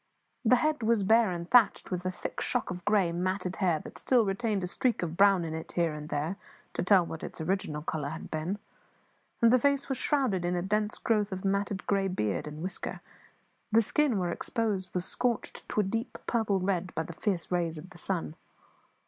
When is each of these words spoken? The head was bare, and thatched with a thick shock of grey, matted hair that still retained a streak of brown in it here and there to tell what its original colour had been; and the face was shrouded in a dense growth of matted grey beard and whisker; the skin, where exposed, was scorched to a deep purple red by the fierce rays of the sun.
The 0.43 0.55
head 0.55 0.81
was 0.81 1.03
bare, 1.03 1.29
and 1.29 1.47
thatched 1.47 1.91
with 1.91 2.07
a 2.07 2.11
thick 2.11 2.41
shock 2.41 2.71
of 2.71 2.83
grey, 2.85 3.11
matted 3.11 3.57
hair 3.57 3.77
that 3.81 3.99
still 3.99 4.25
retained 4.25 4.63
a 4.63 4.67
streak 4.67 5.03
of 5.03 5.15
brown 5.15 5.45
in 5.45 5.53
it 5.53 5.73
here 5.73 5.93
and 5.93 6.09
there 6.09 6.37
to 6.73 6.81
tell 6.81 7.05
what 7.05 7.23
its 7.23 7.39
original 7.39 7.83
colour 7.83 8.09
had 8.09 8.31
been; 8.31 8.57
and 9.43 9.53
the 9.53 9.59
face 9.59 9.89
was 9.89 9.99
shrouded 9.99 10.43
in 10.43 10.55
a 10.55 10.63
dense 10.63 10.97
growth 10.97 11.31
of 11.31 11.45
matted 11.45 11.85
grey 11.85 12.07
beard 12.07 12.47
and 12.47 12.63
whisker; 12.63 12.99
the 13.71 13.83
skin, 13.83 14.17
where 14.17 14.31
exposed, 14.31 14.91
was 14.95 15.05
scorched 15.05 15.69
to 15.69 15.81
a 15.81 15.83
deep 15.83 16.17
purple 16.25 16.59
red 16.59 16.95
by 16.95 17.03
the 17.03 17.13
fierce 17.13 17.51
rays 17.51 17.77
of 17.77 17.91
the 17.91 17.99
sun. 17.99 18.33